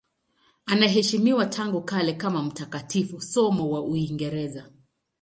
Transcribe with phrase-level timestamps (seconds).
[0.65, 4.69] Anaheshimiwa tangu kale kama mtakatifu, somo wa Uingereza.